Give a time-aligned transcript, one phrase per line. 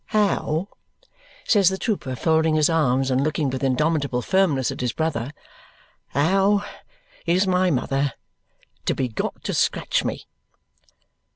[0.07, 0.67] How,"
[1.45, 5.29] says the trooper, folding his arms and looking with indomitable firmness at his brother,
[6.07, 6.65] "how
[7.27, 8.13] is my mother
[8.85, 10.25] to be got to scratch me?"